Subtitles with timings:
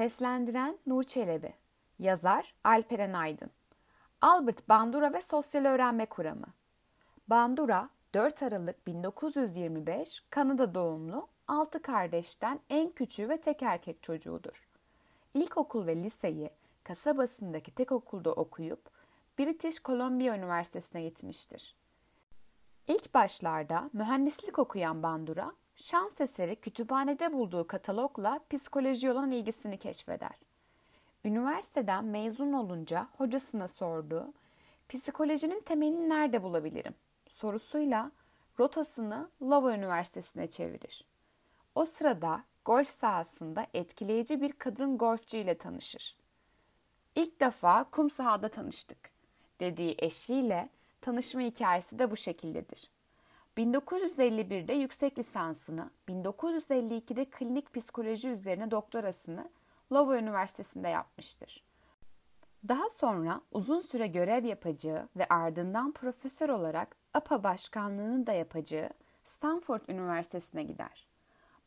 [0.00, 1.54] Seslendiren Nur Çelebi
[1.98, 3.50] Yazar Alperen Aydın
[4.20, 6.46] Albert Bandura ve Sosyal Öğrenme Kuramı
[7.28, 14.68] Bandura 4 Aralık 1925 Kanada doğumlu 6 kardeşten en küçüğü ve tek erkek çocuğudur.
[15.34, 16.50] İlkokul ve liseyi
[16.84, 18.90] kasabasındaki tek okulda okuyup
[19.38, 21.76] British Columbia Üniversitesi'ne gitmiştir.
[22.88, 30.36] İlk başlarda mühendislik okuyan Bandura, şans eseri kütüphanede bulduğu katalogla psikoloji olan ilgisini keşfeder.
[31.24, 34.32] Üniversiteden mezun olunca hocasına sordu,
[34.88, 36.94] psikolojinin temelini nerede bulabilirim
[37.40, 38.10] sorusuyla
[38.58, 41.04] rotasını Louisville Üniversitesi'ne çevirir.
[41.74, 46.16] O sırada golf sahasında etkileyici bir kadın golfçi ile tanışır.
[47.14, 49.10] İlk defa kum sahada tanıştık
[49.60, 50.68] dediği eşiyle
[51.00, 52.90] tanışma hikayesi de bu şekildedir.
[53.60, 59.50] 1951'de yüksek lisansını, 1952'de klinik psikoloji üzerine doktorasını
[59.92, 61.64] Louisville Üniversitesi'nde yapmıştır.
[62.68, 68.90] Daha sonra uzun süre görev yapacağı ve ardından profesör olarak APA başkanlığını da yapacağı
[69.24, 71.08] Stanford Üniversitesi'ne gider.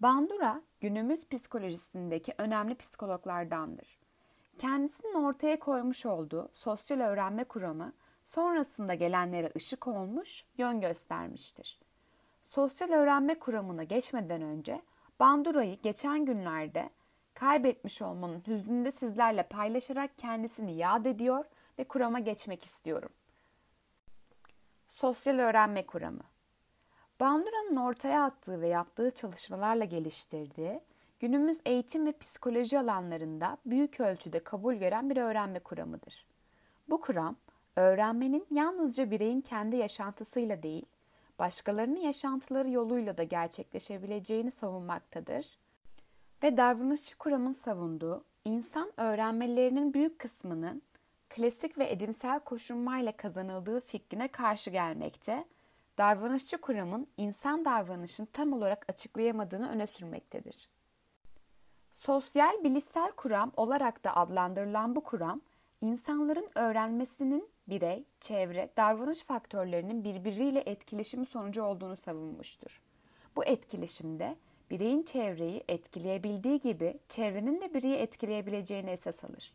[0.00, 3.98] Bandura günümüz psikolojisindeki önemli psikologlardandır.
[4.58, 7.92] Kendisinin ortaya koymuş olduğu sosyal öğrenme kuramı
[8.24, 11.78] sonrasında gelenlere ışık olmuş, yön göstermiştir.
[12.44, 14.82] Sosyal öğrenme kuramına geçmeden önce
[15.20, 16.90] Bandura'yı geçen günlerde
[17.34, 21.44] kaybetmiş olmanın hüznünde sizlerle paylaşarak kendisini yad ediyor
[21.78, 23.10] ve kurama geçmek istiyorum.
[24.88, 26.22] Sosyal öğrenme kuramı
[27.20, 30.80] Bandura'nın ortaya attığı ve yaptığı çalışmalarla geliştirdiği,
[31.20, 36.26] günümüz eğitim ve psikoloji alanlarında büyük ölçüde kabul gören bir öğrenme kuramıdır.
[36.88, 37.36] Bu kuram,
[37.76, 40.86] öğrenmenin yalnızca bireyin kendi yaşantısıyla değil,
[41.38, 45.58] başkalarının yaşantıları yoluyla da gerçekleşebileceğini savunmaktadır
[46.42, 50.82] ve davranışçı kuramın savunduğu insan öğrenmelerinin büyük kısmının
[51.30, 55.44] klasik ve edimsel koşulmayla kazanıldığı fikrine karşı gelmekte,
[55.98, 60.68] davranışçı kuramın insan davranışını tam olarak açıklayamadığını öne sürmektedir.
[61.94, 65.40] Sosyal bilişsel kuram olarak da adlandırılan bu kuram,
[65.80, 72.82] insanların öğrenmesinin birey, çevre, davranış faktörlerinin birbiriyle etkileşimi sonucu olduğunu savunmuştur.
[73.36, 74.36] Bu etkileşimde
[74.70, 79.52] bireyin çevreyi etkileyebildiği gibi çevrenin de bireyi etkileyebileceğini esas alır.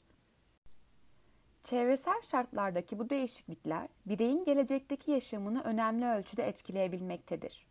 [1.63, 7.67] Çevresel şartlardaki bu değişiklikler bireyin gelecekteki yaşamını önemli ölçüde etkileyebilmektedir.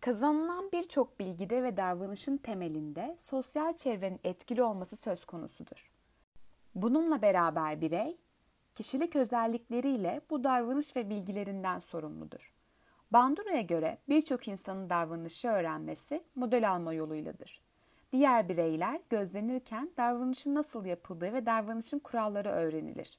[0.00, 5.90] Kazanılan birçok bilgide ve davranışın temelinde sosyal çevrenin etkili olması söz konusudur.
[6.74, 8.16] Bununla beraber birey,
[8.76, 12.54] kişilik özellikleriyle bu davranış ve bilgilerinden sorumludur.
[13.10, 17.62] Bandura'ya göre birçok insanın davranışı öğrenmesi model alma yoluyladır.
[18.12, 23.18] Diğer bireyler gözlenirken davranışın nasıl yapıldığı ve davranışın kuralları öğrenilir.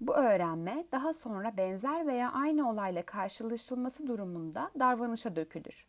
[0.00, 5.86] Bu öğrenme daha sonra benzer veya aynı olayla karşılaşılması durumunda davranışa dökülür.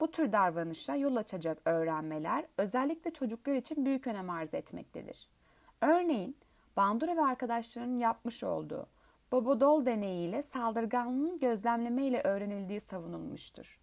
[0.00, 5.28] Bu tür davranışa yol açacak öğrenmeler özellikle çocuklar için büyük önem arz etmektedir.
[5.80, 6.36] Örneğin
[6.76, 8.86] Bandura ve arkadaşlarının yapmış olduğu
[9.32, 13.80] Bobodol deneyiyle saldırganlığın gözlemlemeyle öğrenildiği savunulmuştur.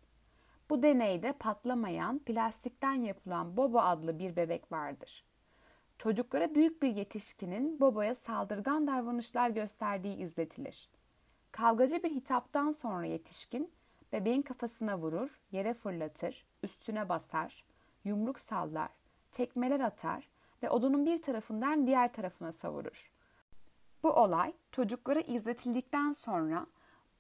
[0.70, 5.26] Bu deneyde patlamayan, plastikten yapılan Bobo adlı bir bebek vardır.
[5.98, 10.90] Çocuklara büyük bir yetişkinin Bobo'ya saldırgan davranışlar gösterdiği izletilir.
[11.52, 13.72] Kavgacı bir hitaptan sonra yetişkin
[14.12, 17.66] bebeğin kafasına vurur, yere fırlatır, üstüne basar,
[18.04, 18.90] yumruk sallar,
[19.32, 20.31] tekmeler atar
[20.64, 23.12] ve odunun bir tarafından diğer tarafına savurur.
[24.04, 26.66] Bu olay çocuklara izletildikten sonra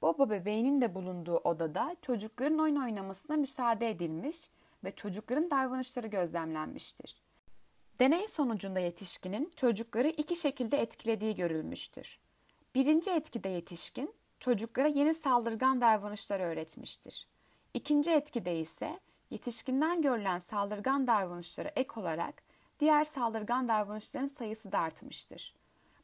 [0.02, 4.50] Bobo bebeğinin de bulunduğu odada çocukların oyun oynamasına müsaade edilmiş
[4.84, 7.22] ve çocukların davranışları gözlemlenmiştir.
[8.00, 12.19] Deney sonucunda yetişkinin çocukları iki şekilde etkilediği görülmüştür.
[12.75, 17.28] Birinci etkide yetişkin çocuklara yeni saldırgan davranışlar öğretmiştir.
[17.73, 22.44] İkinci etkide ise yetişkinden görülen saldırgan davranışlara ek olarak
[22.81, 25.56] diğer saldırgan davranışların sayısı da artmıştır.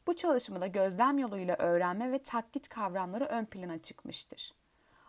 [0.06, 4.54] Bu çalışmada gözlem yoluyla öğrenme ve taklit kavramları ön plana çıkmıştır.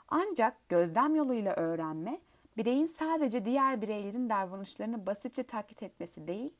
[0.07, 2.19] Ancak gözlem yoluyla öğrenme,
[2.57, 6.53] bireyin sadece diğer bireylerin davranışlarını basitçe taklit etmesi değil,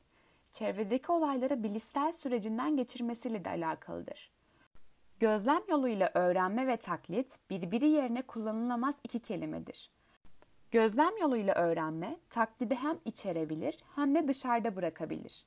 [0.52, 4.30] çevredeki olayları bilişsel sürecinden geçirmesiyle de alakalıdır.
[5.20, 9.90] Gözlem yoluyla öğrenme ve taklit birbiri yerine kullanılamaz iki kelimedir.
[10.70, 15.44] Gözlem yoluyla öğrenme taklidi hem içerebilir hem de dışarıda bırakabilir.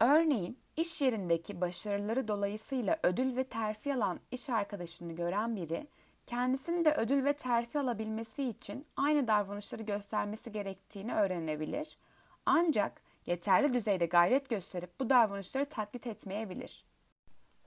[0.00, 5.86] Örneğin iş yerindeki başarıları dolayısıyla ödül ve terfi alan iş arkadaşını gören biri
[6.26, 11.98] kendisinin de ödül ve terfi alabilmesi için aynı davranışları göstermesi gerektiğini öğrenebilir.
[12.46, 16.84] Ancak yeterli düzeyde gayret gösterip bu davranışları taklit etmeyebilir.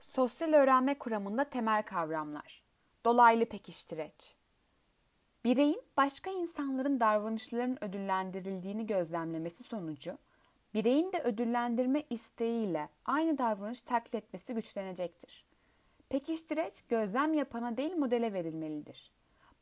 [0.00, 2.62] Sosyal öğrenme kuramında temel kavramlar.
[3.04, 4.34] Dolaylı pekiştireç.
[5.46, 10.18] Bireyin başka insanların davranışlarının ödüllendirildiğini gözlemlemesi sonucu,
[10.74, 15.44] bireyin de ödüllendirme isteğiyle aynı davranış taklit etmesi güçlenecektir.
[16.08, 19.12] Pekiştireç gözlem yapana değil modele verilmelidir.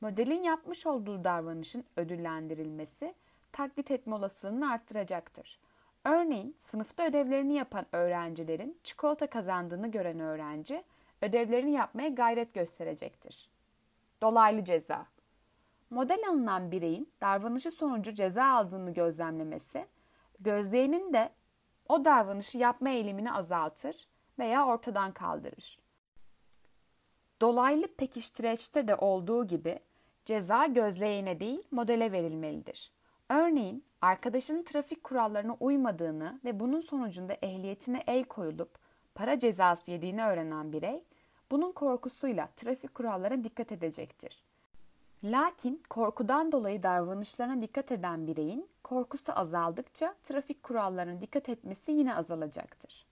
[0.01, 3.15] Modelin yapmış olduğu davranışın ödüllendirilmesi
[3.53, 5.59] taklit etme olasılığını arttıracaktır.
[6.05, 10.83] Örneğin sınıfta ödevlerini yapan öğrencilerin çikolata kazandığını gören öğrenci
[11.23, 13.49] ödevlerini yapmaya gayret gösterecektir.
[14.23, 15.14] Dolaylı ceza
[15.95, 19.87] Model alınan bireyin davranışı sonucu ceza aldığını gözlemlemesi,
[20.41, 21.31] gözleyenin de
[21.89, 24.09] o davranışı yapma eğilimini azaltır
[24.39, 25.79] veya ortadan kaldırır.
[27.41, 29.79] Dolaylı pekiştireçte de olduğu gibi
[30.25, 32.93] ceza gözleyene değil modele verilmelidir.
[33.29, 38.79] Örneğin arkadaşının trafik kurallarına uymadığını ve bunun sonucunda ehliyetine el koyulup
[39.15, 41.05] para cezası yediğini öğrenen birey
[41.51, 44.43] bunun korkusuyla trafik kurallarına dikkat edecektir.
[45.25, 53.07] Lakin korkudan dolayı davranışlarına dikkat eden bireyin korkusu azaldıkça trafik kurallarına dikkat etmesi yine azalacaktır.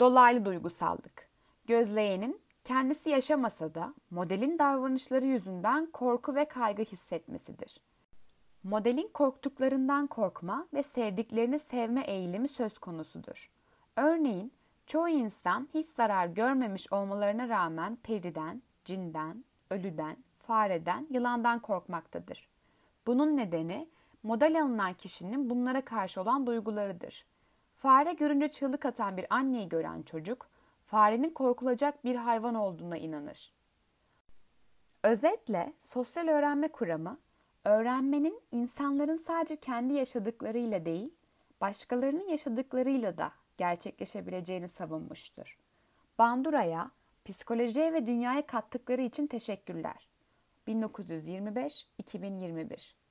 [0.00, 1.28] Dolaylı duygusallık.
[1.66, 7.80] Gözleyenin kendisi yaşamasa da modelin davranışları yüzünden korku ve kaygı hissetmesidir.
[8.62, 13.50] Modelin korktuklarından korkma ve sevdiklerini sevme eğilimi söz konusudur.
[13.96, 14.52] Örneğin
[14.86, 22.48] çoğu insan hiç zarar görmemiş olmalarına rağmen periden, cinden, ölüden, fareden, yılandan korkmaktadır.
[23.06, 23.88] Bunun nedeni
[24.22, 27.26] model alınan kişinin bunlara karşı olan duygularıdır.
[27.76, 30.48] Fare görünce çığlık atan bir anneyi gören çocuk,
[30.84, 33.52] farenin korkulacak bir hayvan olduğuna inanır.
[35.02, 37.18] Özetle sosyal öğrenme kuramı,
[37.64, 41.14] öğrenmenin insanların sadece kendi yaşadıklarıyla değil,
[41.60, 45.58] başkalarının yaşadıklarıyla da gerçekleşebileceğini savunmuştur.
[46.18, 46.90] Bandura'ya,
[47.24, 50.11] psikolojiye ve dünyaya kattıkları için teşekkürler.
[50.66, 53.01] 1925-2021